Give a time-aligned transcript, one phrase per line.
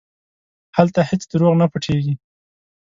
[0.77, 2.13] هلته هېڅ دروغ نه پټېږي.